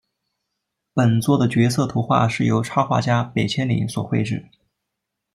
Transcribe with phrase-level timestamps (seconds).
[0.95, 4.49] 本作的角色图画是由插画家北千里所绘制。